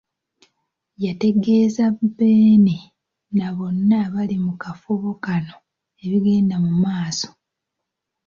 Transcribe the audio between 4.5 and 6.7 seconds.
kafubo kano ebigenda